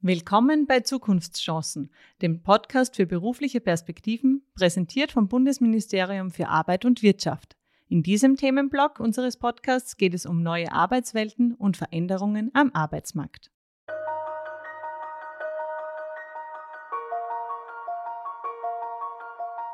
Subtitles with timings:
[0.00, 1.90] Willkommen bei Zukunftschancen,
[2.22, 7.56] dem Podcast für berufliche Perspektiven, präsentiert vom Bundesministerium für Arbeit und Wirtschaft.
[7.88, 13.50] In diesem Themenblock unseres Podcasts geht es um neue Arbeitswelten und Veränderungen am Arbeitsmarkt.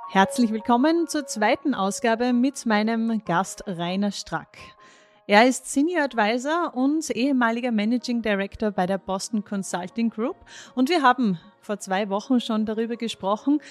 [0.09, 4.57] Herzlich willkommen zur zweiten Ausgabe mit meinem Gast Rainer Strack.
[5.27, 10.37] Er ist Senior Advisor und ehemaliger Managing Director bei der Boston Consulting Group.
[10.75, 13.63] Und wir haben vor zwei Wochen schon darüber gesprochen,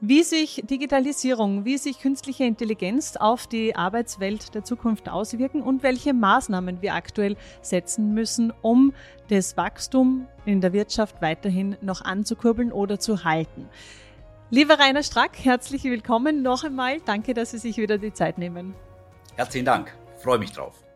[0.00, 6.14] wie sich Digitalisierung, wie sich künstliche Intelligenz auf die Arbeitswelt der Zukunft auswirken und welche
[6.14, 8.94] Maßnahmen wir aktuell setzen müssen, um
[9.30, 13.68] das Wachstum in der Wirtschaft weiterhin noch anzukurbeln oder zu halten.
[14.50, 17.00] Lieber Rainer Strack, herzlich willkommen noch einmal.
[17.04, 18.74] Danke, dass Sie sich wieder die Zeit nehmen.
[19.34, 19.92] Herzlichen Dank.
[20.16, 20.89] freue mich drauf.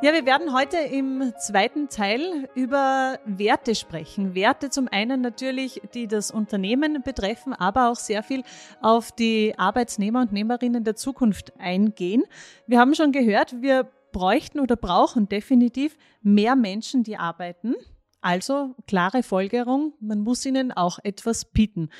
[0.00, 4.36] Ja, wir werden heute im zweiten Teil über Werte sprechen.
[4.36, 8.44] Werte zum einen natürlich, die das Unternehmen betreffen, aber auch sehr viel
[8.80, 12.22] auf die Arbeitsnehmer und Nehmerinnen der Zukunft eingehen.
[12.68, 17.74] Wir haben schon gehört, wir bräuchten oder brauchen definitiv mehr Menschen, die arbeiten.
[18.20, 21.90] Also klare Folgerung, man muss ihnen auch etwas bieten.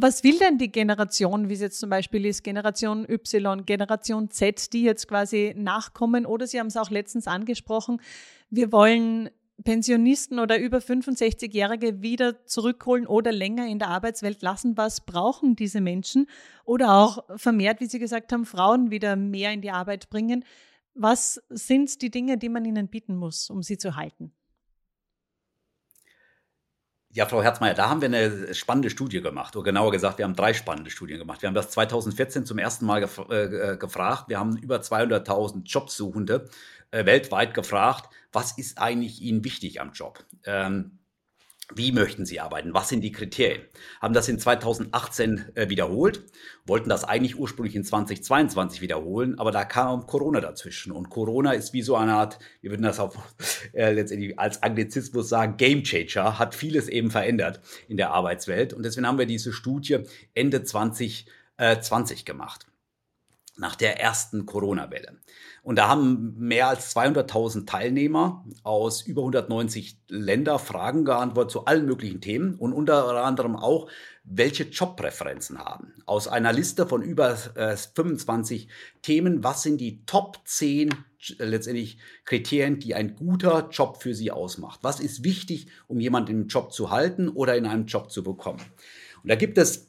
[0.00, 4.72] Was will denn die Generation, wie es jetzt zum Beispiel ist, Generation Y, Generation Z,
[4.72, 6.24] die jetzt quasi nachkommen?
[6.24, 8.00] Oder Sie haben es auch letztens angesprochen,
[8.48, 9.28] wir wollen
[9.64, 14.76] Pensionisten oder über 65-Jährige wieder zurückholen oder länger in der Arbeitswelt lassen.
[14.76, 16.28] Was brauchen diese Menschen?
[16.64, 20.44] Oder auch vermehrt, wie Sie gesagt haben, Frauen wieder mehr in die Arbeit bringen.
[20.94, 24.32] Was sind die Dinge, die man ihnen bieten muss, um sie zu halten?
[27.18, 29.56] Ja, Frau Herzmeier, da haben wir eine spannende Studie gemacht.
[29.56, 31.42] Oder genauer gesagt, wir haben drei spannende Studien gemacht.
[31.42, 34.28] Wir haben das 2014 zum ersten Mal gef äh, gefragt.
[34.28, 36.48] Wir haben über 200.000 Jobsuchende
[36.92, 40.24] äh, weltweit gefragt, was ist eigentlich Ihnen wichtig am Job?
[40.44, 40.97] Ähm,
[41.74, 42.72] wie möchten Sie arbeiten?
[42.72, 43.62] Was sind die Kriterien?
[44.00, 46.24] Haben das in 2018 äh, wiederholt,
[46.66, 50.92] wollten das eigentlich ursprünglich in 2022 wiederholen, aber da kam Corona dazwischen.
[50.92, 53.14] Und Corona ist wie so eine Art, wir würden das auch
[53.74, 58.72] äh, letztendlich als Anglizismus sagen, Game Changer, hat vieles eben verändert in der Arbeitswelt.
[58.72, 59.98] Und deswegen haben wir diese Studie
[60.34, 62.67] Ende 2020 gemacht
[63.58, 65.18] nach der ersten Corona-Welle.
[65.62, 71.84] Und da haben mehr als 200.000 Teilnehmer aus über 190 Länder Fragen geantwortet zu allen
[71.84, 73.90] möglichen Themen und unter anderem auch,
[74.24, 75.94] welche Jobpräferenzen haben.
[76.06, 78.68] Aus einer Liste von über äh, 25
[79.02, 80.90] Themen, was sind die Top 10
[81.38, 84.80] letztendlich Kriterien, die ein guter Job für Sie ausmacht?
[84.82, 88.60] Was ist wichtig, um jemanden im Job zu halten oder in einem Job zu bekommen?
[89.22, 89.87] Und da gibt es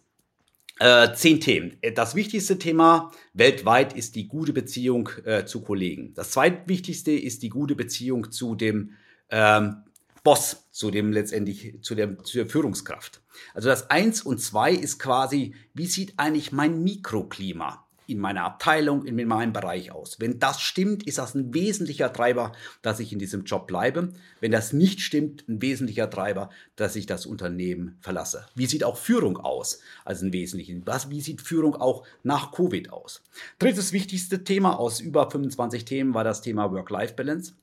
[0.80, 1.78] äh, zehn Themen.
[1.96, 6.14] Das wichtigste Thema weltweit ist die gute Beziehung äh, zu Kollegen.
[6.14, 8.92] Das zweitwichtigste ist die gute Beziehung zu dem
[9.30, 9.84] ähm,
[10.24, 13.22] Boss, zu dem letztendlich, zu der, zu der Führungskraft.
[13.54, 19.06] Also das eins und zwei ist quasi, wie sieht eigentlich mein Mikroklima in meiner Abteilung,
[19.06, 20.20] in meinem Bereich aus.
[20.20, 24.14] Wenn das stimmt, ist das ein wesentlicher Treiber, dass ich in diesem Job bleibe.
[24.40, 28.46] Wenn das nicht stimmt, ein wesentlicher Treiber, dass ich das Unternehmen verlasse.
[28.56, 30.81] Wie sieht auch Führung aus als ein wesentliches?
[30.86, 33.22] Was, wie sieht Führung auch nach Covid aus?
[33.59, 37.53] Drittes wichtigste Thema aus über 25 Themen war das Thema Work-Life-Balance.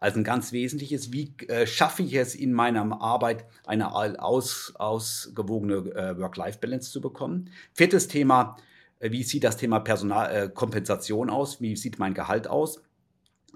[0.00, 5.74] Also ein ganz wesentliches, wie äh, schaffe ich es in meiner Arbeit, eine aus, ausgewogene
[5.94, 7.50] äh, Work-Life-Balance zu bekommen.
[7.74, 8.56] Viertes Thema,
[9.00, 11.60] wie sieht das Thema Personalkompensation äh, aus?
[11.60, 12.82] Wie sieht mein Gehalt aus?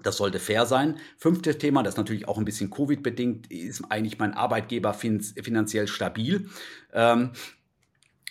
[0.03, 0.97] Das sollte fair sein.
[1.17, 6.49] Fünftes Thema, das ist natürlich auch ein bisschen Covid-bedingt, ist eigentlich mein Arbeitgeber finanziell stabil.
[6.93, 7.31] Ähm,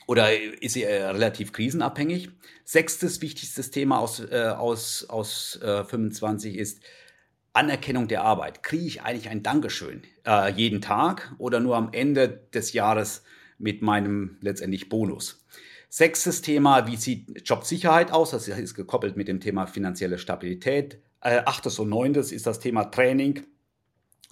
[0.07, 2.31] oder ist er äh, relativ krisenabhängig?
[2.65, 6.83] Sechstes wichtigstes Thema aus, äh, aus, aus äh, 25 ist
[7.55, 8.63] Anerkennung der Arbeit.
[8.63, 13.23] Kriege ich eigentlich ein Dankeschön äh, jeden Tag oder nur am Ende des Jahres
[13.59, 15.44] mit meinem letztendlich Bonus?
[15.97, 18.33] Sechstes Thema, wie sieht Jobsicherheit aus?
[18.33, 21.01] Das ist gekoppelt mit dem Thema finanzielle Stabilität.
[21.21, 23.45] Äh, achtes und neuntes ist das Thema Training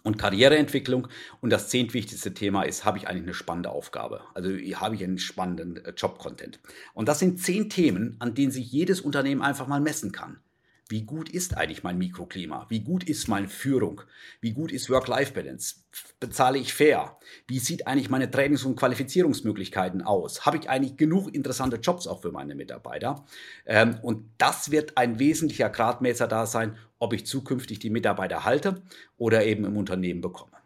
[0.03, 1.07] und Karriereentwicklung.
[1.41, 4.23] Und das zehntwichtigste Thema ist, habe ich eigentlich eine spannende Aufgabe?
[4.35, 6.59] Also habe ich einen spannenden äh, Job-Content?
[6.95, 10.41] Und das sind zehn Themen, an denen sich jedes Unternehmen einfach mal messen kann.
[10.89, 12.67] Wie gut ist eigentlich mein Mikroklima?
[12.69, 14.03] Wie gut ist meine Führung?
[14.41, 15.77] Wie gut ist Work-Life-Balance?
[16.21, 17.17] Bezahle ich fair?
[17.47, 20.45] Wie sieht eigentlich meine Trainings- und Qualifizierungsmöglichkeiten aus?
[20.45, 23.25] Habe ich eigentlich genug interessante Jobs auch für meine Mitarbeiter?
[23.65, 28.83] Ähm, und das wird ein wesentlicher Gradmesser da sein, ob ich zukünftig die Mitarbeiter halte
[29.17, 30.62] oder eben im Unternehmen bekomme.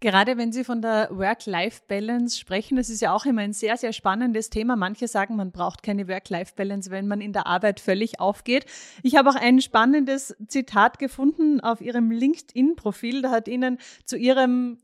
[0.00, 3.94] Gerade wenn Sie von der Work-Life-Balance sprechen, das ist ja auch immer ein sehr, sehr
[3.94, 4.76] spannendes Thema.
[4.76, 8.66] Manche sagen, man braucht keine Work-Life-Balance, wenn man in der Arbeit völlig aufgeht.
[9.02, 13.22] Ich habe auch ein spannendes Zitat gefunden auf Ihrem LinkedIn-Profil.
[13.22, 14.78] Da hat Ihnen zu Ihrem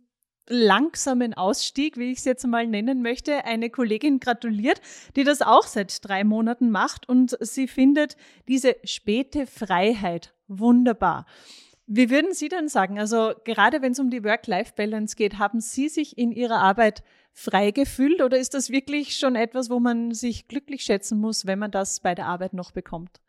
[0.49, 4.81] langsamen Ausstieg, wie ich es jetzt mal nennen möchte, eine Kollegin gratuliert,
[5.15, 8.17] die das auch seit drei Monaten macht und sie findet
[8.49, 11.27] diese späte Freiheit wunderbar.
[11.87, 15.89] Wie würden Sie denn sagen, also gerade wenn es um die Work-Life-Balance geht, haben Sie
[15.89, 17.03] sich in Ihrer Arbeit
[17.33, 21.59] frei gefühlt oder ist das wirklich schon etwas, wo man sich glücklich schätzen muss, wenn
[21.59, 23.21] man das bei der Arbeit noch bekommt?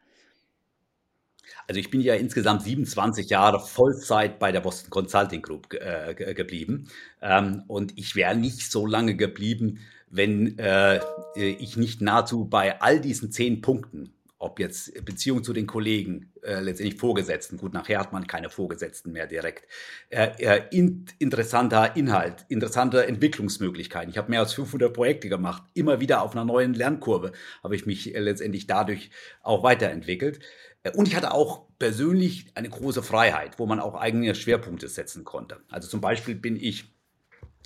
[1.68, 6.90] Also ich bin ja insgesamt 27 Jahre Vollzeit bei der Boston Consulting Group äh, geblieben
[7.22, 9.80] ähm, und ich wäre nicht so lange geblieben,
[10.10, 11.00] wenn äh,
[11.36, 16.60] ich nicht nahezu bei all diesen zehn Punkten ob jetzt Beziehung zu den Kollegen, äh,
[16.60, 19.68] letztendlich Vorgesetzten, gut, nachher hat man keine Vorgesetzten mehr direkt,
[20.10, 24.10] äh, äh, in, interessanter Inhalt, interessante Entwicklungsmöglichkeiten.
[24.10, 27.32] Ich habe mehr als 500 Projekte gemacht, immer wieder auf einer neuen Lernkurve
[27.64, 29.10] habe ich mich äh, letztendlich dadurch
[29.42, 30.40] auch weiterentwickelt.
[30.84, 35.24] Äh, und ich hatte auch persönlich eine große Freiheit, wo man auch eigene Schwerpunkte setzen
[35.24, 35.62] konnte.
[35.70, 36.94] Also zum Beispiel bin ich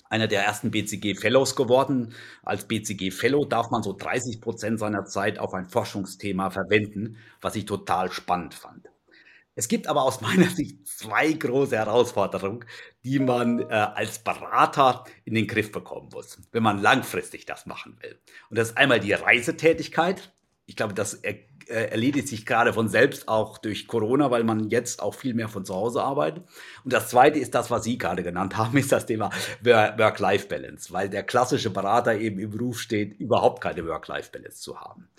[0.09, 2.13] einer der ersten BCG-Fellows geworden.
[2.43, 7.65] Als BCG-Fellow darf man so 30 Prozent seiner Zeit auf ein Forschungsthema verwenden, was ich
[7.65, 8.89] total spannend fand.
[9.57, 12.63] Es gibt aber aus meiner Sicht zwei große Herausforderungen,
[13.03, 17.97] die man äh, als Berater in den Griff bekommen muss, wenn man langfristig das machen
[18.01, 18.19] will.
[18.49, 20.31] Und das ist einmal die Reisetätigkeit.
[20.67, 21.21] Ich glaube, das
[21.69, 25.49] äh, erledigt sich gerade von selbst auch durch Corona, weil man jetzt auch viel mehr
[25.49, 26.43] von zu Hause arbeitet.
[26.83, 29.29] Und das Zweite ist das, was Sie gerade genannt haben, ist das Thema
[29.63, 35.09] Work-Life-Balance, weil der klassische Berater eben im Ruf steht, überhaupt keine Work-Life-Balance zu haben.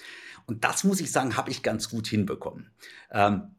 [0.47, 2.71] Und das muss ich sagen, habe ich ganz gut hinbekommen.
[3.13, 3.55] Ähm,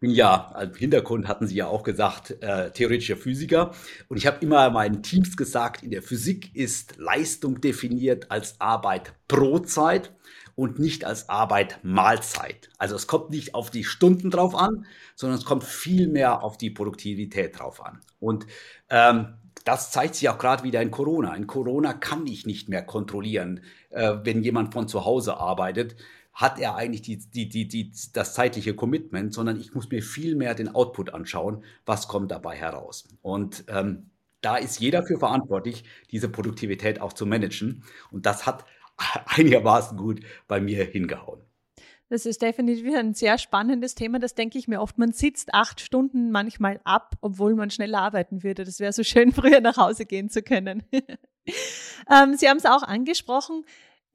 [0.00, 3.72] bin ja, im Hintergrund hatten Sie ja auch gesagt, äh, theoretischer Physiker.
[4.08, 9.14] Und ich habe immer meinen Teams gesagt, in der Physik ist Leistung definiert als Arbeit
[9.28, 10.12] pro Zeit
[10.56, 12.70] und nicht als Arbeit Mahlzeit.
[12.78, 16.56] Also es kommt nicht auf die Stunden drauf an, sondern es kommt viel mehr auf
[16.58, 18.00] die Produktivität drauf an.
[18.20, 18.46] Und
[18.90, 19.34] ähm,
[19.64, 21.34] das zeigt sich auch gerade wieder in Corona.
[21.34, 23.60] In Corona kann ich nicht mehr kontrollieren,
[23.90, 25.96] äh, wenn jemand von zu Hause arbeitet,
[26.32, 30.34] hat er eigentlich die, die, die, die, das zeitliche Commitment, sondern ich muss mir viel
[30.34, 33.08] mehr den Output anschauen, was kommt dabei heraus.
[33.22, 34.10] Und ähm,
[34.40, 37.84] da ist jeder für verantwortlich, diese Produktivität auch zu managen.
[38.10, 38.66] Und das hat
[39.26, 41.40] einigermaßen gut bei mir hingehauen.
[42.10, 44.18] Das ist definitiv ein sehr spannendes Thema.
[44.18, 44.98] Das denke ich mir oft.
[44.98, 48.64] Man sitzt acht Stunden manchmal ab, obwohl man schneller arbeiten würde.
[48.64, 50.84] Das wäre so schön, früher nach Hause gehen zu können.
[50.92, 53.64] ähm, Sie haben es auch angesprochen.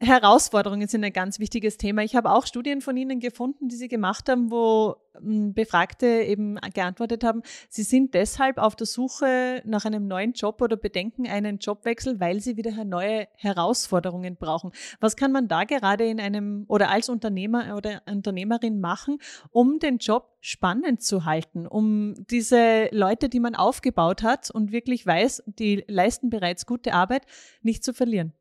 [0.02, 2.04] Herausforderungen sind ein ganz wichtiges Thema.
[2.04, 6.56] Ich habe auch Studien von Ihnen gefunden, die Sie gemacht haben, wo hm, Befragte eben
[6.74, 11.58] geantwortet haben, sie sind deshalb auf der Suche nach einem neuen Job oder bedenken einen
[11.58, 14.72] Jobwechsel, weil sie wieder neue Herausforderungen brauchen.
[15.02, 19.18] Was kann man da gerade in einem oder als Unternehmer oder Unternehmerin machen,
[19.52, 25.06] um den Job spannend zu halten, um diese Leute, die man aufgebaut hat und wirklich
[25.06, 27.24] weiß, die leisten bereits gute Arbeit,
[27.62, 28.34] nicht zu verlieren?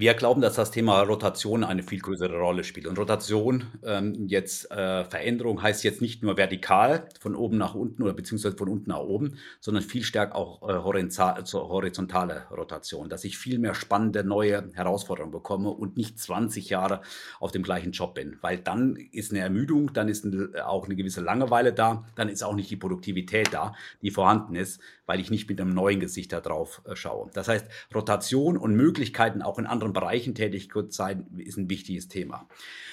[0.00, 2.86] Wir glauben, dass das Thema Rotation eine viel größere Rolle spielt.
[2.86, 8.04] Und Rotation, ähm, jetzt äh, Veränderung heißt jetzt nicht nur vertikal von oben nach unten
[8.04, 13.38] oder beziehungsweise von unten nach oben, sondern viel stärker auch äh, horizontale Rotation, dass ich
[13.38, 17.00] viel mehr spannende neue Herausforderungen bekomme und nicht 20 Jahre
[17.40, 18.38] auf dem gleichen Job bin.
[18.40, 22.44] Weil dann ist eine Ermüdung, dann ist eine, auch eine gewisse Langeweile da, dann ist
[22.44, 26.32] auch nicht die Produktivität da, die vorhanden ist, weil ich nicht mit einem neuen Gesicht
[26.32, 27.30] da drauf äh, schaue.
[27.32, 32.46] Das heißt, Rotation und Möglichkeiten auch in anderen Bereichen tätig sein, ist ein wichtiges Thema.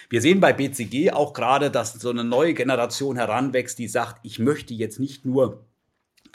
[0.10, 4.40] Wir sehen bei BCG auch gerade, dass so eine neue Generation heranwächst, die sagt, ich
[4.40, 5.66] möchte jetzt nicht nur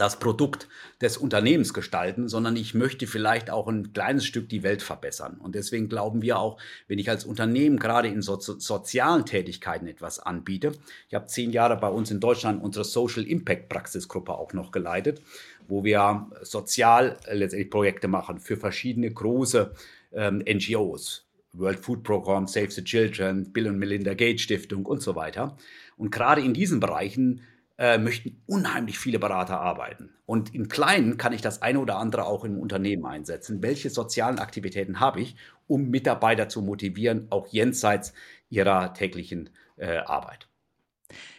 [0.00, 0.66] das Produkt
[1.02, 5.38] des Unternehmens gestalten, sondern ich möchte vielleicht auch ein kleines Stück die Welt verbessern.
[5.38, 6.58] Und deswegen glauben wir auch,
[6.88, 10.72] wenn ich als Unternehmen gerade in so sozialen Tätigkeiten etwas anbiete,
[11.08, 15.20] ich habe zehn Jahre bei uns in Deutschland unsere Social Impact Praxisgruppe auch noch geleitet,
[15.68, 19.72] wo wir sozial letztendlich Projekte machen für verschiedene große
[20.12, 25.16] ähm, NGOs, World Food Program, Save the Children, Bill und Melinda Gates Stiftung und so
[25.16, 25.56] weiter.
[25.96, 27.42] Und gerade in diesen Bereichen
[27.80, 30.10] äh, möchten unheimlich viele Berater arbeiten.
[30.26, 33.62] Und in kleinen kann ich das eine oder andere auch im Unternehmen einsetzen.
[33.62, 35.34] Welche sozialen Aktivitäten habe ich,
[35.66, 38.12] um Mitarbeiter zu motivieren, auch jenseits
[38.50, 40.46] ihrer täglichen äh, Arbeit?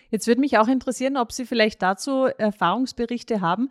[0.09, 3.69] Jetzt würde mich auch interessieren, ob Sie vielleicht dazu Erfahrungsberichte haben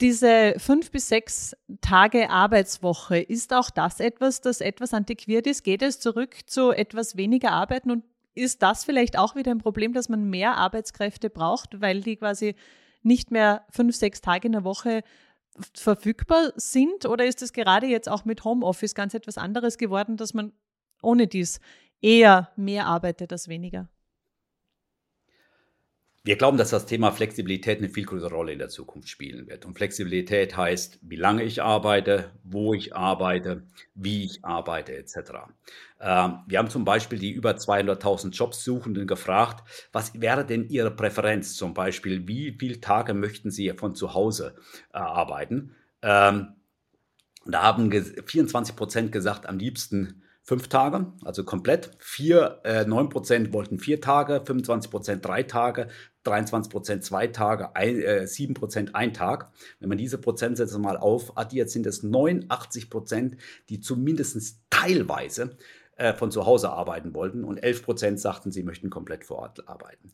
[0.00, 5.62] diese fünf bis sechs Tage Arbeitswoche, ist auch das etwas, das etwas antiquiert ist?
[5.62, 9.94] Geht es zurück zu etwas weniger Arbeiten und ist das vielleicht auch wieder ein Problem,
[9.94, 12.54] dass man mehr Arbeitskräfte braucht, weil die quasi
[13.02, 15.02] nicht mehr fünf, sechs Tage in der Woche
[15.74, 17.06] verfügbar sind?
[17.06, 20.52] Oder ist es gerade jetzt auch mit Homeoffice ganz etwas anderes geworden, dass man
[21.02, 21.60] ohne dies
[22.02, 23.88] eher mehr arbeitet als weniger?
[26.26, 29.64] Wir glauben, dass das Thema Flexibilität eine viel größere Rolle in der Zukunft spielen wird.
[29.64, 33.62] Und Flexibilität heißt, wie lange ich arbeite, wo ich arbeite,
[33.94, 35.18] wie ich arbeite, etc.
[36.00, 41.54] Ähm, wir haben zum Beispiel die über 200.000 Jobsuchenden gefragt, was wäre denn Ihre Präferenz?
[41.54, 44.56] Zum Beispiel, wie viele Tage möchten Sie von zu Hause
[44.92, 45.76] äh, arbeiten?
[46.02, 46.56] Ähm,
[47.44, 51.90] da haben 24 Prozent gesagt, am liebsten fünf Tage, also komplett.
[51.98, 55.88] Vier, äh, 9 Prozent wollten vier Tage, 25 Prozent drei Tage,
[56.26, 59.52] 23 Prozent zwei Tage, ein, äh, 7 Prozent ein Tag.
[59.80, 63.36] Wenn man diese Prozentsätze mal aufaddiert, sind es 89 Prozent,
[63.68, 65.56] die zumindest teilweise
[65.96, 69.68] äh, von zu Hause arbeiten wollten und 11 Prozent sagten, sie möchten komplett vor Ort
[69.68, 70.12] arbeiten.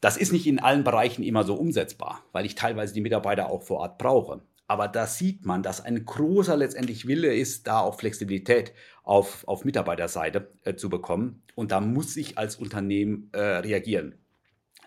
[0.00, 3.62] Das ist nicht in allen Bereichen immer so umsetzbar, weil ich teilweise die Mitarbeiter auch
[3.62, 4.42] vor Ort brauche.
[4.68, 8.72] Aber da sieht man, dass ein großer letztendlich Wille ist, da auch Flexibilität
[9.04, 11.42] auf, auf Mitarbeiterseite äh, zu bekommen.
[11.54, 14.16] Und da muss ich als Unternehmen äh, reagieren.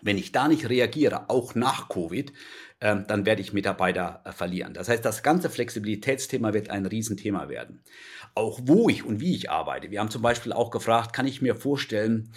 [0.02, 2.32] Wenn ich da nicht reagiere, auch nach Covid,
[2.80, 4.74] äh, dann werde ich Mitarbeiter äh, verlieren.
[4.74, 7.80] Das heißt, das ganze Flexibilitätsthema wird ein Riesenthema werden.
[8.34, 9.90] Auch wo ich und wie ich arbeite.
[9.90, 12.32] Wir haben zum Beispiel auch gefragt, kann ich mir vorstellen,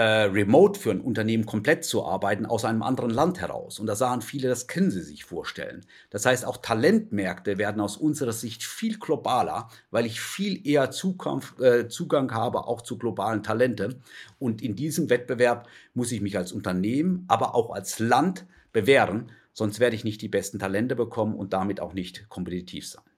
[0.00, 3.78] remote für ein Unternehmen komplett zu arbeiten aus einem anderen Land heraus.
[3.78, 5.86] Und da sahen viele, das können sie sich vorstellen.
[6.10, 11.60] Das heißt, auch Talentmärkte werden aus unserer Sicht viel globaler, weil ich viel eher Zukunft,
[11.60, 14.02] äh, Zugang habe auch zu globalen Talenten.
[14.40, 19.78] Und in diesem Wettbewerb muss ich mich als Unternehmen, aber auch als Land bewähren, sonst
[19.78, 23.13] werde ich nicht die besten Talente bekommen und damit auch nicht kompetitiv sein.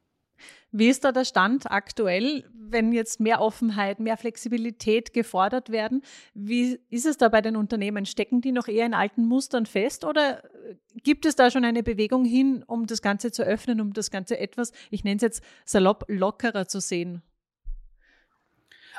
[0.79, 6.03] Wie ist da der Stand aktuell, wenn jetzt mehr Offenheit, mehr Flexibilität gefordert werden?
[6.35, 8.05] Wie ist es da bei den Unternehmen?
[8.05, 10.43] Stecken die noch eher in alten Mustern fest oder
[11.03, 14.39] gibt es da schon eine Bewegung hin, um das Ganze zu öffnen, um das Ganze
[14.39, 17.23] etwas, ich nenne es jetzt salopp, lockerer zu sehen?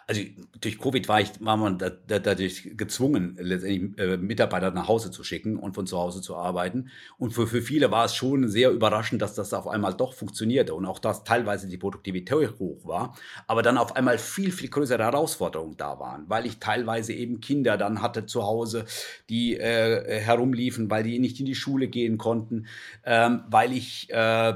[0.05, 0.21] Also
[0.61, 1.77] durch Covid war, ich, war man
[2.07, 6.89] dadurch gezwungen, letztendlich äh, Mitarbeiter nach Hause zu schicken und von zu Hause zu arbeiten.
[7.17, 10.75] Und für, für viele war es schon sehr überraschend, dass das auf einmal doch funktionierte
[10.75, 12.27] und auch dass teilweise die Produktivität
[12.59, 13.15] hoch war,
[13.47, 17.77] aber dann auf einmal viel, viel größere Herausforderungen da waren, weil ich teilweise eben Kinder
[17.77, 18.85] dann hatte zu Hause,
[19.29, 22.67] die äh, herumliefen, weil die nicht in die Schule gehen konnten,
[23.05, 24.53] ähm, weil ich äh,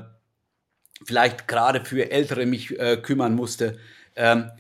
[1.04, 3.78] vielleicht gerade für Ältere mich äh, kümmern musste.
[4.16, 4.52] Ähm,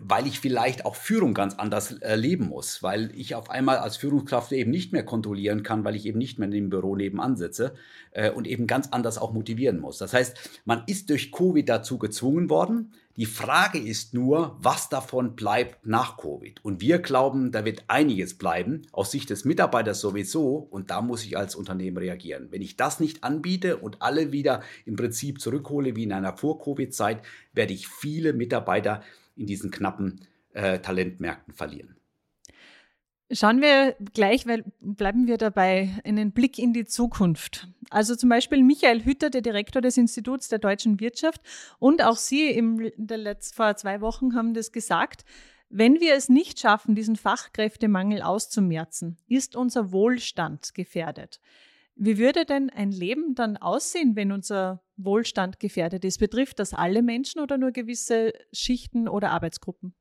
[0.00, 4.52] weil ich vielleicht auch Führung ganz anders erleben muss, weil ich auf einmal als Führungskraft
[4.52, 7.74] eben nicht mehr kontrollieren kann, weil ich eben nicht mehr in dem Büro nebenan sitze
[8.12, 9.98] äh, und eben ganz anders auch motivieren muss.
[9.98, 12.92] Das heißt, man ist durch Covid dazu gezwungen worden.
[13.16, 16.64] Die Frage ist nur, was davon bleibt nach Covid.
[16.64, 20.56] Und wir glauben, da wird einiges bleiben, aus Sicht des Mitarbeiters sowieso.
[20.56, 22.48] Und da muss ich als Unternehmen reagieren.
[22.50, 27.22] Wenn ich das nicht anbiete und alle wieder im Prinzip zurückhole wie in einer Vor-Covid-Zeit,
[27.52, 29.00] werde ich viele Mitarbeiter
[29.36, 30.20] in diesen knappen
[30.52, 31.96] äh, Talentmärkten verlieren.
[33.30, 37.68] Schauen wir gleich, weil bleiben wir dabei, einen Blick in die Zukunft.
[37.90, 41.40] Also zum Beispiel Michael Hütter, der Direktor des Instituts der deutschen Wirtschaft
[41.78, 42.92] und auch Sie im,
[43.54, 45.24] vor zwei Wochen haben das gesagt.
[45.70, 51.40] Wenn wir es nicht schaffen, diesen Fachkräftemangel auszumerzen, ist unser Wohlstand gefährdet.
[51.96, 56.18] Wie würde denn ein Leben dann aussehen, wenn unser Wohlstand gefährdet ist?
[56.18, 59.94] Betrifft das alle Menschen oder nur gewisse Schichten oder Arbeitsgruppen?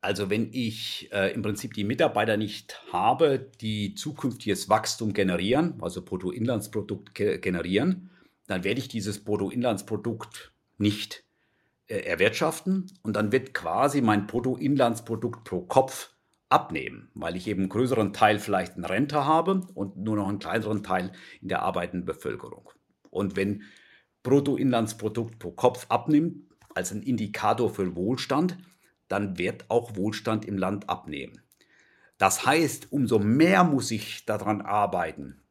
[0.00, 6.02] Also wenn ich äh, im Prinzip die Mitarbeiter nicht habe, die zukünftiges Wachstum generieren, also
[6.02, 8.10] Bruttoinlandsprodukt ge generieren,
[8.48, 11.24] dann werde ich dieses Bruttoinlandsprodukt nicht
[11.86, 16.12] äh, erwirtschaften und dann wird quasi mein Bruttoinlandsprodukt pro Kopf
[16.52, 20.38] abnehmen, weil ich eben einen größeren Teil vielleicht in Rente habe und nur noch einen
[20.38, 22.70] kleineren Teil in der arbeitenden Bevölkerung.
[23.10, 23.62] Und wenn
[24.22, 26.44] Bruttoinlandsprodukt pro Kopf abnimmt,
[26.74, 28.56] als ein Indikator für Wohlstand,
[29.08, 31.42] dann wird auch Wohlstand im Land abnehmen.
[32.18, 35.42] Das heißt, umso mehr muss ich daran arbeiten,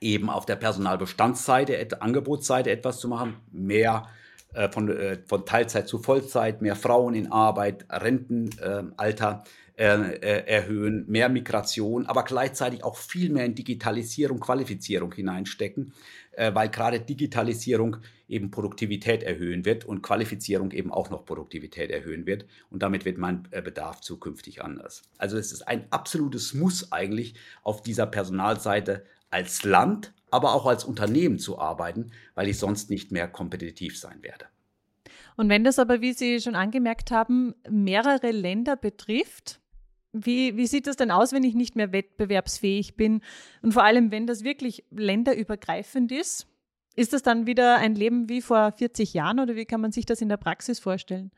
[0.00, 4.08] eben auf der Personalbestandsseite, Angebotsseite etwas zu machen, mehr
[4.54, 9.44] äh, von, äh, von Teilzeit zu Vollzeit, mehr Frauen in Arbeit, Rentenalter
[9.76, 15.92] äh, äh, erhöhen, mehr Migration, aber gleichzeitig auch viel mehr in Digitalisierung, Qualifizierung hineinstecken,
[16.30, 17.96] äh, weil gerade Digitalisierung
[18.28, 22.46] eben Produktivität erhöhen wird und Qualifizierung eben auch noch Produktivität erhöhen wird.
[22.70, 25.02] Und damit wird mein Bedarf zukünftig anders.
[25.18, 27.34] Also es ist ein absolutes Muss eigentlich
[27.64, 29.04] auf dieser Personalseite
[29.34, 34.22] als Land, aber auch als Unternehmen zu arbeiten, weil ich sonst nicht mehr kompetitiv sein
[34.22, 34.46] werde.
[35.36, 39.60] Und wenn das aber, wie Sie schon angemerkt haben, mehrere Länder betrifft,
[40.16, 43.20] Wie, wie sieht das denn aus, wenn ich nicht mehr wettbewerbsfähig bin?
[43.62, 46.46] Und vor allem, wenn das wirklich länderübergreifend ist,
[46.94, 50.06] ist das dann wieder ein Leben wie vor 40 Jahren oder wie kann man sich
[50.06, 51.32] das in der Praxis vorstellen?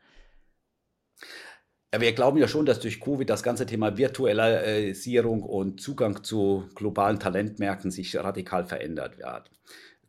[1.95, 7.19] Wir glauben ja schon, dass durch Covid das ganze Thema Virtualisierung und Zugang zu globalen
[7.19, 9.49] Talentmärkten sich radikal verändert wird.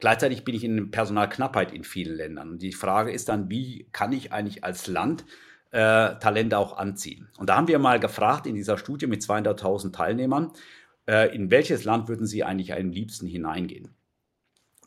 [0.00, 2.50] Gleichzeitig bin ich in Personalknappheit in vielen Ländern.
[2.50, 5.24] Und die Frage ist dann, wie kann ich eigentlich als Land
[5.70, 7.28] äh, Talente auch anziehen?
[7.38, 10.52] Und da haben wir mal gefragt in dieser Studie mit 200.000 Teilnehmern,
[11.06, 13.97] äh, in welches Land würden sie eigentlich am liebsten hineingehen?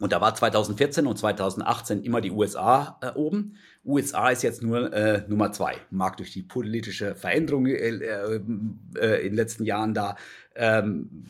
[0.01, 3.57] Und da war 2014 und 2018 immer die USA äh, oben.
[3.85, 5.75] USA ist jetzt nur äh, Nummer zwei.
[5.91, 10.15] Mag durch die politische Veränderung äh, äh, in den letzten Jahren da
[10.55, 11.25] ähm,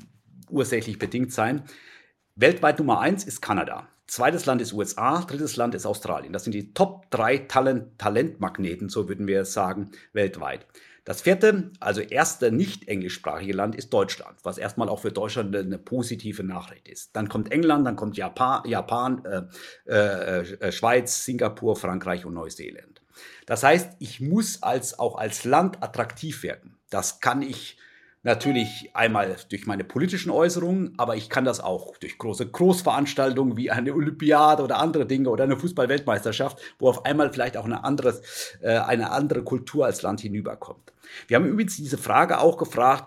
[0.49, 1.63] ursächlich bedingt sein.
[2.37, 3.89] Weltweit Nummer eins ist Kanada.
[4.11, 6.33] Zweites Land ist USA, drittes Land ist Australien.
[6.33, 10.67] Das sind die Top drei Talent Talentmagneten, so würden wir sagen, weltweit.
[11.05, 15.77] Das vierte, also erste nicht englischsprachige Land ist Deutschland, was erstmal auch für Deutschland eine,
[15.77, 17.15] positive Nachricht ist.
[17.15, 19.43] Dann kommt England, dann kommt Japan, Japan äh,
[19.89, 23.01] äh, äh, Schweiz, Singapur, Frankreich und Neuseeland.
[23.45, 26.77] Das heißt, ich muss als, auch als Land attraktiv werden.
[26.89, 27.77] Das kann ich
[28.23, 33.71] Natürlich einmal durch meine politischen Äußerungen, aber ich kann das auch durch große Großveranstaltungen wie
[33.71, 38.21] eine Olympiade oder andere Dinge oder eine Fußballweltmeisterschaft, wo auf einmal vielleicht auch eine, anderes,
[38.61, 40.93] äh, eine andere Kultur als Land hinüberkommt.
[41.27, 43.05] Wir haben übrigens diese Frage auch gefragt,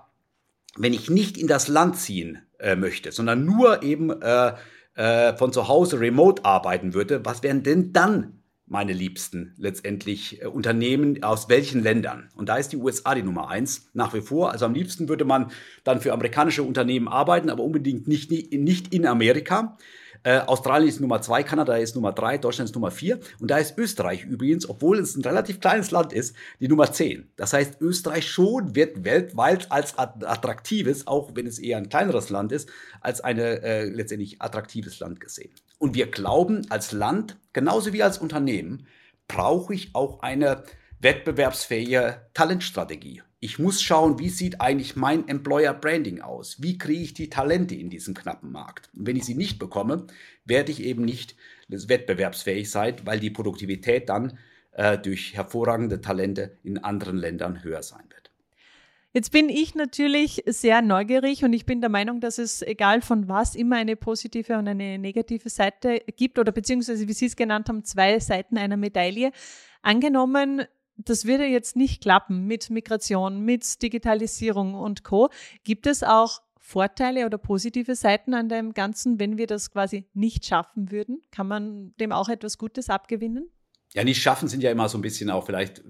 [0.77, 4.55] wenn ich nicht in das Land ziehen äh, möchte, sondern nur eben äh,
[4.97, 10.47] äh, von zu Hause remote arbeiten würde, was wären denn dann meine liebsten letztendlich äh,
[10.47, 12.31] Unternehmen aus welchen Ländern.
[12.35, 14.53] Und da ist die USA die Nummer eins nach wie vor.
[14.53, 15.51] Also am liebsten würde man
[15.85, 19.77] dann für amerikanische Unternehmen arbeiten, aber unbedingt nicht, nicht in Amerika.
[20.23, 23.21] Äh, Australien ist Nummer zwei, Kanada ist Nummer drei, Deutschland ist Nummer vier.
[23.41, 27.29] Und da ist Österreich übrigens, obwohl es ein relativ kleines Land ist, die Nummer zehn.
[27.37, 32.53] Das heißt, Österreich schon wird weltweit als attraktives, auch wenn es eher ein kleineres Land
[32.53, 32.71] ist,
[33.03, 35.51] als ein äh, letztendlich attraktives Land gesehen.
[35.79, 38.87] Und wir glauben, als Land, genauso wie als Unternehmen,
[39.29, 40.65] brauche ich auch eine
[41.01, 43.23] wettbewerbsfähige Talentstrategie.
[43.41, 46.63] Ich muss schauen, wie sieht eigentlich mein Employer Branding aus?
[46.63, 48.89] Wie kriege ich die Talente in diesem knappen Markt?
[48.95, 50.07] Und wenn ich sie nicht bekomme,
[50.47, 51.37] werde ich eben nicht
[51.69, 54.39] wettbewerbsfähig sein, weil die Produktivität dann
[54.73, 58.24] äh, durch hervorragende Talente in anderen Ländern höher sein wird.
[59.17, 63.29] Jetzt bin ich natürlich sehr neugierig und ich bin der Meinung, dass es egal von
[63.29, 67.69] was immer eine positive und eine negative Seite gibt oder beziehungsweise, wie Sie es genannt
[67.69, 69.31] haben, zwei Seiten einer Medaille.
[69.83, 70.63] Angenommen,
[70.97, 75.29] das würde jetzt nicht klappen mit Migration, mit Digitalisierung und Co.
[75.63, 80.45] Gibt es auch Vorteile oder positive Seiten an dem Ganzen, wenn wir das quasi nicht
[80.45, 81.23] schaffen würden?
[81.31, 83.49] Kann man dem auch etwas Gutes abgewinnen?
[83.93, 85.85] Ja, nicht schaffen sind ja immer so ein bisschen auch vielleicht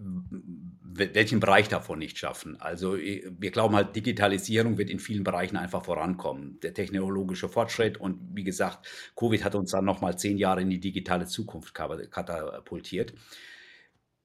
[0.96, 2.60] welchen Bereich davon nicht schaffen.
[2.60, 6.60] Also wir glauben halt, Digitalisierung wird in vielen Bereichen einfach vorankommen.
[6.60, 10.80] Der technologische Fortschritt und wie gesagt, Covid hat uns dann nochmal zehn Jahre in die
[10.80, 13.14] digitale Zukunft katapultiert.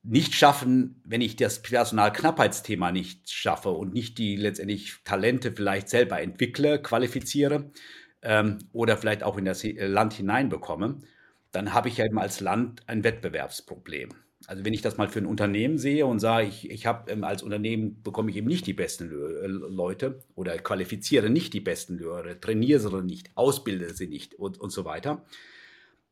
[0.04, 6.22] Nicht schaffen, wenn ich das Personalknappheitsthema nicht schaffe und nicht die letztendlich Talente vielleicht selber
[6.22, 7.72] entwickle, qualifiziere
[8.22, 11.00] ähm, oder vielleicht auch in das Land hineinbekomme,
[11.52, 14.10] dann habe ich ja eben als Land ein Wettbewerbsproblem.
[14.50, 17.24] Also wenn ich das mal für ein Unternehmen sehe und sage, ich, ich habe ähm,
[17.24, 22.00] als Unternehmen bekomme ich eben nicht die besten äh, Leute oder qualifiziere nicht die besten
[22.00, 25.24] Leute, trainiere sie nicht, ausbilde sie nicht und, und so weiter,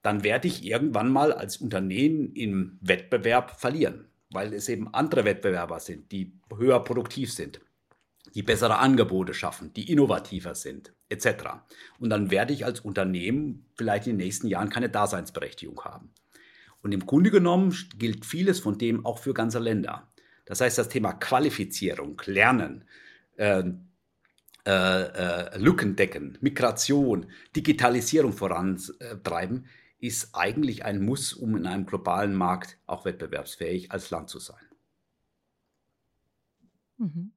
[0.04, 5.80] dann werde ich irgendwann mal als Unternehmen im Wettbewerb verlieren, weil es eben andere Wettbewerber
[5.80, 7.60] sind, die höher produktiv sind,
[8.36, 11.28] die bessere Angebote schaffen, die innovativer sind, etc.
[11.97, 16.12] Und dann werde ich als Unternehmen vielleicht in den nächsten Jahren keine Daseinsberechtigung haben.
[16.82, 20.12] Und im Grunde genommen gilt vieles von dem auch für ganze Länder.
[20.46, 22.86] Das heißt, das Thema Qualifizierung, Lernen,
[23.36, 23.63] äh,
[24.66, 29.66] äh, äh, Lücken decken, Migration, Digitalisierung vorantreiben,
[30.00, 34.60] ist eigentlich ein Muss, um in einem globalen Markt auch wettbewerbsfähig als Land zu sein.
[36.98, 37.32] Mhm.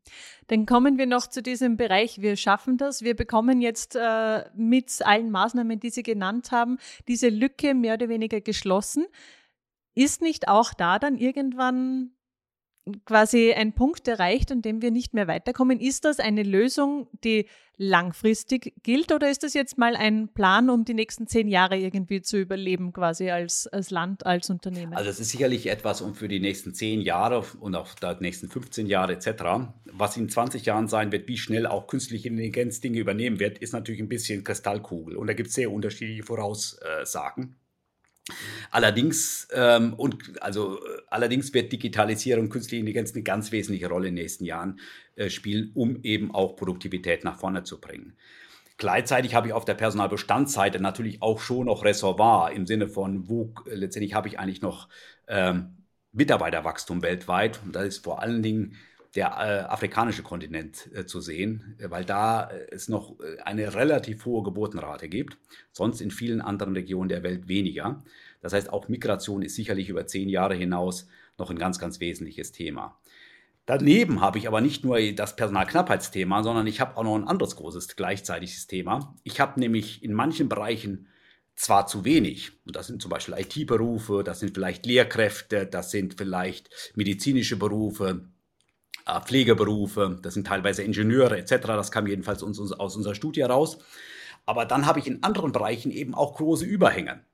[0.50, 2.20] Dann kommen wir noch zu diesem Bereich.
[2.20, 3.02] Wir schaffen das.
[3.02, 8.08] Wir bekommen jetzt äh, mit allen Maßnahmen, die Sie genannt haben, diese Lücke mehr oder
[8.08, 9.06] weniger geschlossen.
[9.94, 12.16] Ist nicht auch da dann irgendwann
[13.04, 15.80] quasi ein Punkt erreicht, an dem wir nicht mehr weiterkommen?
[15.80, 20.84] Ist das eine Lösung, die langfristig gilt oder ist das jetzt mal ein Plan, um
[20.84, 24.92] die nächsten zehn Jahre irgendwie zu überleben, quasi als, als Land, als Unternehmen?
[24.92, 28.50] Also es ist sicherlich etwas, um für die nächsten zehn Jahre und auch die nächsten
[28.50, 29.72] 15 Jahre etc.
[29.86, 33.72] Was in 20 Jahren sein wird, wie schnell auch künstliche Intelligenz Dinge übernehmen wird, ist
[33.72, 37.56] natürlich ein bisschen Kristallkugel und da gibt es sehr unterschiedliche Voraussagen.
[38.70, 44.22] Allerdings, ähm, und, also, allerdings wird Digitalisierung, künstliche Intelligenz eine ganz wesentliche Rolle in den
[44.22, 44.80] nächsten Jahren
[45.16, 48.14] äh, spielen, um eben auch Produktivität nach vorne zu bringen.
[48.76, 53.52] Gleichzeitig habe ich auf der Personalbestandsseite natürlich auch schon noch Reservoir im Sinne von, wo
[53.66, 54.88] letztendlich habe ich eigentlich noch
[55.28, 55.76] ähm,
[56.12, 57.60] Mitarbeiterwachstum weltweit.
[57.62, 58.76] Und das ist vor allen Dingen
[59.14, 64.24] der äh, afrikanische Kontinent äh, zu sehen, weil da äh, es noch äh, eine relativ
[64.24, 65.36] hohe Geburtenrate gibt,
[65.72, 68.04] sonst in vielen anderen Regionen der Welt weniger.
[68.40, 72.52] Das heißt, auch Migration ist sicherlich über zehn Jahre hinaus noch ein ganz, ganz wesentliches
[72.52, 73.00] Thema.
[73.66, 77.56] Daneben habe ich aber nicht nur das Personalknappheitsthema, sondern ich habe auch noch ein anderes
[77.56, 79.14] großes gleichzeitiges Thema.
[79.22, 81.08] Ich habe nämlich in manchen Bereichen
[81.56, 86.14] zwar zu wenig, und das sind zum Beispiel IT-Berufe, das sind vielleicht Lehrkräfte, das sind
[86.14, 88.39] vielleicht medizinische Berufe, äh,
[89.24, 91.66] Pflegeberufe, das sind teilweise Ingenieure etc.
[91.66, 93.78] Das kam jedenfalls uns, uns, aus unserer Studie raus.
[94.46, 97.24] Aber dann habe ich in anderen Bereichen eben auch große Überhänge.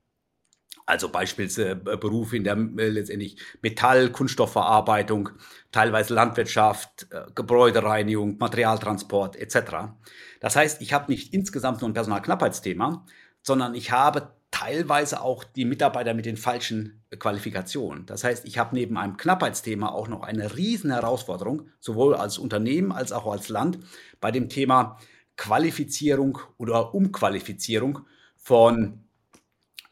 [0.86, 5.30] Also beispielsweise äh, Berufe in der äh, letztendlich Metall, Kunststoffverarbeitung,
[5.72, 9.88] teilweise Landwirtschaft, Gebäudereinigung, Materialtransport etc.
[10.40, 13.04] Das heißt, ich habe nicht insgesamt nur ein Personalknappheitsthema,
[13.42, 18.06] sondern ich habe teilweise auch die Mitarbeiter mit den falschen Qualifikationen.
[18.06, 22.90] Das heißt, ich habe neben einem Knappheitsthema auch noch eine riesen Herausforderung, sowohl als Unternehmen
[22.90, 23.78] als auch als Land,
[24.18, 24.98] bei dem Thema
[25.36, 28.00] Qualifizierung oder Umqualifizierung
[28.34, 29.04] von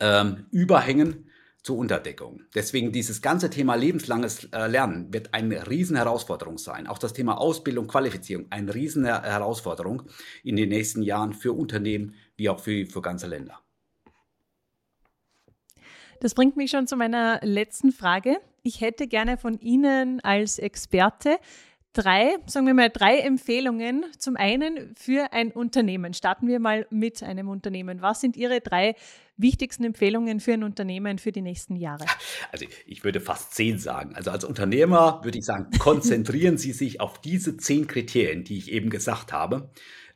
[0.00, 1.28] ähm, Überhängen
[1.62, 2.40] zur Unterdeckung.
[2.54, 6.86] Deswegen dieses ganze Thema lebenslanges äh, Lernen wird eine riesen Herausforderung sein.
[6.86, 10.04] Auch das Thema Ausbildung, Qualifizierung, eine riesen Herausforderung
[10.42, 13.63] in den nächsten Jahren für Unternehmen wie auch für, für ganze Länder.
[16.20, 18.38] Das bringt mich schon zu meiner letzten Frage.
[18.62, 21.38] Ich hätte gerne von Ihnen als Experte
[21.94, 24.04] drei, sagen wir mal, drei Empfehlungen.
[24.18, 26.12] Zum einen für ein Unternehmen.
[26.12, 28.02] Starten wir mal mit einem Unternehmen.
[28.02, 28.94] Was sind Ihre drei
[29.36, 32.04] wichtigsten Empfehlungen für ein Unternehmen für die nächsten Jahre?
[32.52, 34.14] Also ich würde fast zehn sagen.
[34.14, 38.70] Also als Unternehmer würde ich sagen, konzentrieren Sie sich auf diese zehn Kriterien, die ich
[38.70, 39.70] eben gesagt habe.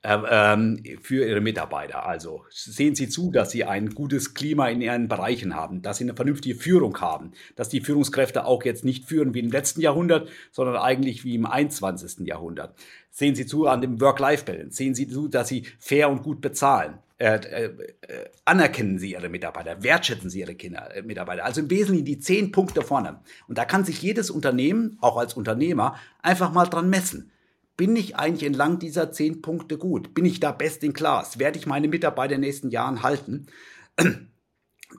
[0.04, 2.06] Ähm, ähm, für ihre Mitarbeiter.
[2.06, 6.04] Also sehen Sie zu, dass Sie ein gutes Klima in Ihren Bereichen haben, dass Sie
[6.04, 10.28] eine vernünftige Führung haben, dass die Führungskräfte auch jetzt nicht führen wie im letzten Jahrhundert,
[10.52, 12.28] sondern eigentlich wie im 21.
[12.28, 12.78] Jahrhundert.
[13.10, 14.76] Sehen Sie zu an dem Work-Life-Balance.
[14.76, 17.00] Sehen Sie zu, dass Sie fair und gut bezahlen.
[17.20, 17.64] Äh, äh,
[18.02, 21.44] äh, anerkennen Sie Ihre Mitarbeiter, wertschätzen Sie Ihre Kinder, äh, Mitarbeiter.
[21.44, 23.20] Also im Wesentlichen die zehn Punkte vorne.
[23.48, 27.32] Und da kann sich jedes Unternehmen, auch als Unternehmer, einfach mal dran messen.
[27.76, 30.14] Bin ich eigentlich entlang dieser zehn Punkte gut?
[30.14, 31.40] Bin ich da best in class?
[31.40, 33.48] Werde ich meine Mitarbeiter in den nächsten Jahren halten?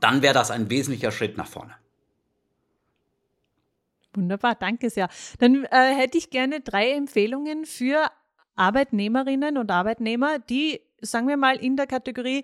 [0.02, 1.74] Dann wäre das ein wesentlicher Schritt nach vorne.
[4.14, 5.08] Wunderbar, danke sehr.
[5.40, 8.10] Dann äh, hätte ich gerne drei Empfehlungen für
[8.56, 12.44] Arbeitnehmerinnen und Arbeitnehmer, die, sagen wir mal, in der Kategorie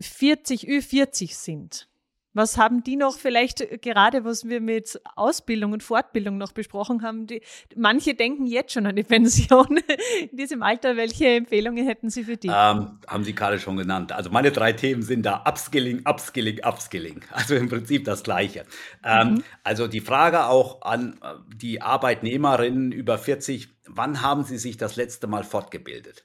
[0.00, 1.90] 40, Ü40 sind.
[2.32, 7.26] Was haben die noch vielleicht gerade, was wir mit Ausbildung und Fortbildung noch besprochen haben?
[7.26, 7.42] Die,
[7.74, 9.80] manche denken jetzt schon an die Pension
[10.20, 10.96] in diesem Alter.
[10.96, 12.46] Welche Empfehlungen hätten Sie für die?
[12.46, 14.12] Ähm, haben Sie gerade schon genannt.
[14.12, 17.20] Also meine drei Themen sind da Upskilling, Upskilling, Upskilling.
[17.32, 18.64] Also im Prinzip das Gleiche.
[19.02, 19.44] Ähm, mhm.
[19.64, 24.96] Also die Frage auch an äh, die Arbeitnehmerinnen über 40, wann haben Sie sich das
[24.96, 26.24] letzte Mal fortgebildet?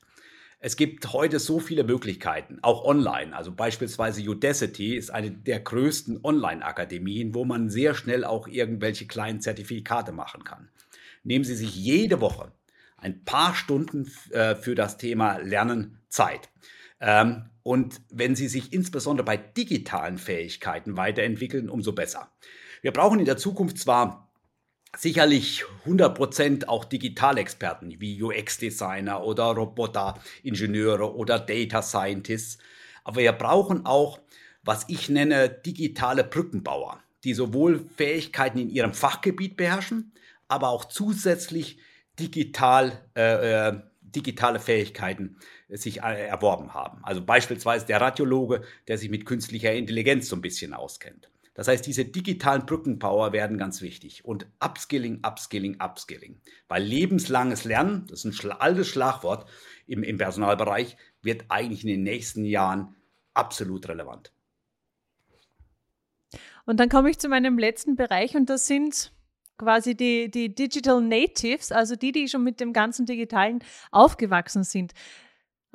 [0.66, 3.36] Es gibt heute so viele Möglichkeiten, auch online.
[3.36, 9.42] Also beispielsweise Udacity ist eine der größten Online-Akademien, wo man sehr schnell auch irgendwelche kleinen
[9.42, 10.70] Zertifikate machen kann.
[11.24, 12.52] Nehmen Sie sich jede Woche
[12.98, 16.50] ein paar Stunden äh, für das Thema Lernen Zeit.
[17.00, 22.32] Ähm, und wenn Sie sich insbesondere bei digitalen Fähigkeiten weiterentwickeln, umso besser.
[22.82, 24.25] Wir brauchen in der Zukunft zwar
[24.98, 32.58] sicherlich 100% auch Digitalexperten wie UX-Designer oder Roboter-Ingenieure oder Data Scientists.
[33.04, 34.20] Aber wir brauchen auch,
[34.64, 40.14] was ich nenne, digitale Brückenbauer, die sowohl Fähigkeiten in ihrem Fachgebiet beherrschen,
[40.48, 41.78] aber auch zusätzlich
[42.20, 45.36] digital, äh, äh digitale Fähigkeiten
[45.68, 47.04] sich äh, erworben haben.
[47.04, 51.30] Also beispielsweise der Radiologe, der sich mit künstlicher Intelligenz so ein bisschen auskennt.
[51.56, 54.26] Das heißt, diese digitalen Brückenpower werden ganz wichtig.
[54.26, 56.42] Und Upskilling, Upskilling, Upskilling.
[56.68, 59.50] Weil lebenslanges Lernen, das ist ein altes Schlagwort
[59.88, 62.96] im, im Personalbereich, wird eigentlich in den nächsten Jahren
[63.34, 64.34] absolut relevant.
[66.66, 69.14] Und dann komme ich zu meinem letzten Bereich und das sind
[69.58, 74.94] quasi die, die Digital Natives, also die, die schon mit dem ganzen Digitalen aufgewachsen sind.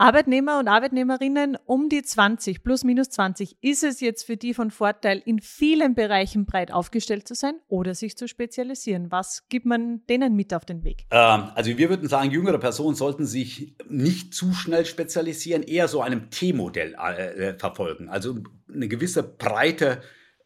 [0.00, 4.70] Arbeitnehmer und Arbeitnehmerinnen um die 20, plus minus 20, ist es jetzt für die von
[4.70, 9.12] Vorteil, in vielen Bereichen breit aufgestellt zu sein oder sich zu spezialisieren?
[9.12, 11.04] Was gibt man denen mit auf den Weg?
[11.10, 16.00] Ähm, also wir würden sagen, jüngere Personen sollten sich nicht zu schnell spezialisieren, eher so
[16.00, 18.08] einem T-Modell äh, äh verfolgen.
[18.08, 18.38] Also
[18.72, 20.00] eine gewisse breite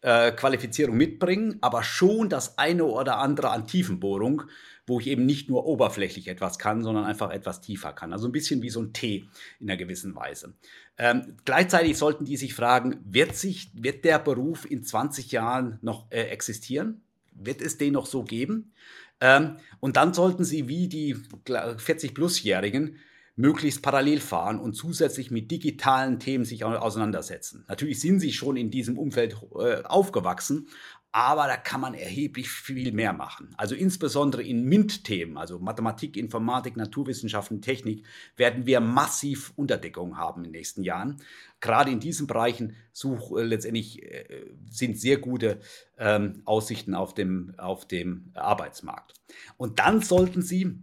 [0.05, 4.43] äh, Qualifizierung mitbringen, aber schon das eine oder andere an Tiefenbohrung,
[4.87, 8.13] wo ich eben nicht nur oberflächlich etwas kann, sondern einfach etwas tiefer kann.
[8.13, 9.25] Also ein bisschen wie so ein T
[9.61, 10.53] in einer gewissen Weise.
[10.99, 16.11] Ähm, gleichzeitig sollten die sich fragen, wird, sich, wird der Beruf in 20 Jahren noch
[16.11, 17.01] äh, existieren?
[17.33, 18.75] Wird es den noch so geben?
[19.23, 22.99] Ähm, und dann sollten sie wie die 40-Plus-Jährigen
[23.37, 27.65] möglichst parallel fahren und zusätzlich mit digitalen Themen sich auseinandersetzen.
[27.69, 30.69] Natürlich sind sie schon in diesem Umfeld äh, aufgewachsen,
[31.11, 33.55] aber da kann man erheblich viel mehr machen.
[33.57, 38.05] Also insbesondere in MINT-Themen, also Mathematik, Informatik, Naturwissenschaften, Technik,
[38.37, 41.19] werden wir massiv Unterdeckung haben in den nächsten Jahren.
[41.61, 45.61] Gerade in diesen Bereichen such, äh, letztendlich äh, sind sehr gute
[45.99, 49.15] ähm, Aussichten auf dem, auf dem Arbeitsmarkt.
[49.57, 50.81] Und dann sollten Sie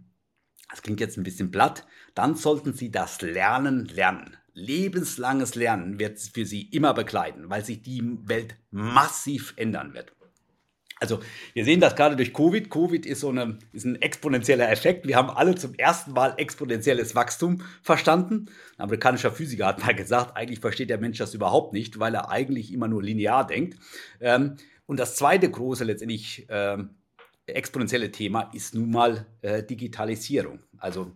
[0.72, 4.36] das klingt jetzt ein bisschen platt, dann sollten Sie das Lernen lernen.
[4.54, 10.12] Lebenslanges Lernen wird für Sie immer begleiten, weil sich die Welt massiv ändern wird.
[10.98, 11.20] Also
[11.52, 12.70] wir sehen das gerade durch Covid.
[12.70, 15.06] Covid ist so eine, ist ein exponentieller Effekt.
[15.06, 18.46] Wir haben alle zum ersten Mal exponentielles Wachstum verstanden.
[18.78, 22.30] Ein amerikanischer Physiker hat mal gesagt, eigentlich versteht der Mensch das überhaupt nicht, weil er
[22.30, 23.78] eigentlich immer nur linear denkt.
[24.20, 24.56] Ähm,
[24.86, 26.90] und das zweite große letztendlich ähm,
[27.46, 30.60] exponentielle Thema ist nun mal äh, Digitalisierung.
[30.78, 31.12] Also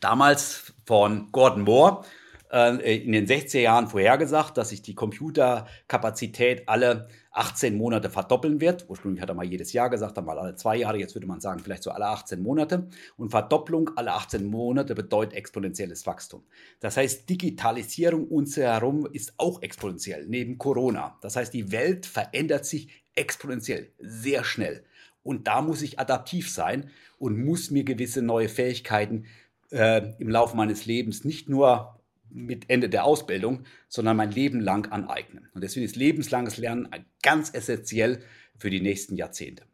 [0.00, 2.04] damals von Gordon Moore
[2.50, 8.86] äh, in den 60er Jahren vorhergesagt, dass sich die Computerkapazität alle 18 Monate verdoppeln wird.
[8.88, 11.40] Ursprünglich hat er mal jedes Jahr gesagt, dann mal alle zwei Jahre, jetzt würde man
[11.40, 12.88] sagen, vielleicht so alle 18 Monate.
[13.16, 16.44] Und Verdopplung alle 18 Monate bedeutet exponentielles Wachstum.
[16.80, 21.16] Das heißt, Digitalisierung uns herum ist auch exponentiell, neben Corona.
[21.20, 24.84] Das heißt, die Welt verändert sich exponentiell, sehr schnell.
[25.28, 26.88] Und da muss ich adaptiv sein
[27.18, 29.26] und muss mir gewisse neue Fähigkeiten
[29.70, 34.90] äh, im Laufe meines Lebens nicht nur mit Ende der Ausbildung, sondern mein Leben lang
[34.90, 35.46] aneignen.
[35.52, 36.88] Und deswegen ist lebenslanges Lernen
[37.22, 38.22] ganz essentiell
[38.56, 39.64] für die nächsten Jahrzehnte.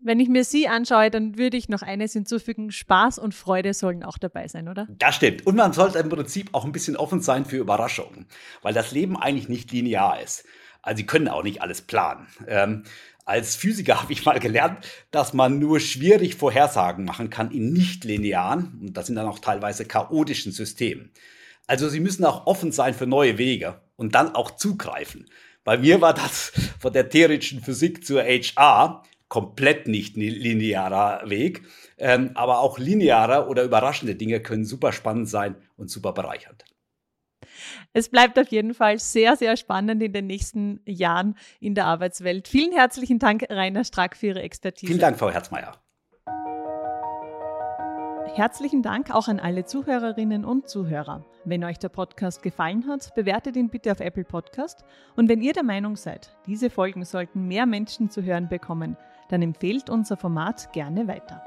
[0.00, 4.02] Wenn ich mir Sie anschaue, dann würde ich noch eines hinzufügen, Spaß und Freude sollen
[4.02, 4.88] auch dabei sein, oder?
[4.98, 5.46] Das stimmt.
[5.46, 8.24] Und man sollte im Prinzip auch ein bisschen offen sein für Überraschungen,
[8.62, 10.46] weil das Leben eigentlich nicht linear ist.
[10.82, 12.26] Also Sie können auch nicht alles planen.
[12.46, 12.84] Ähm,
[13.24, 18.78] als Physiker habe ich mal gelernt, dass man nur schwierig Vorhersagen machen kann in nicht-linearen,
[18.80, 21.12] und das sind dann auch teilweise chaotischen Systemen.
[21.66, 25.28] Also Sie müssen auch offen sein für neue Wege und dann auch zugreifen.
[25.64, 31.62] Bei mir war das von der theoretischen Physik zur HR komplett nicht linearer Weg.
[31.98, 36.64] Ähm, aber auch lineare oder überraschende Dinge können super spannend sein und super bereichernd.
[37.92, 42.48] Es bleibt auf jeden Fall sehr, sehr spannend in den nächsten Jahren in der Arbeitswelt.
[42.48, 44.86] Vielen herzlichen Dank, Rainer Strack, für Ihre Expertise.
[44.86, 45.72] Vielen Dank, Frau Herzmeier.
[48.38, 51.24] Herzlichen Dank auch an alle Zuhörerinnen und Zuhörer.
[51.44, 54.84] Wenn euch der Podcast gefallen hat, bewertet ihn bitte auf Apple Podcast.
[55.16, 58.96] Und wenn ihr der Meinung seid, diese Folgen sollten mehr Menschen zu hören bekommen,
[59.28, 61.42] dann empfehlt unser Format gerne weiter.